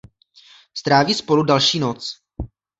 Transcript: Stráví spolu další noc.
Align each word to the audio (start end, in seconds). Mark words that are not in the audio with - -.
Stráví 0.77 1.13
spolu 1.13 1.43
další 1.43 1.79
noc. 1.79 2.15